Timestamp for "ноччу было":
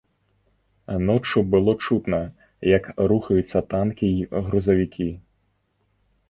1.09-1.75